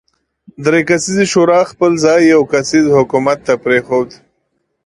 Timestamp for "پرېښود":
3.63-4.09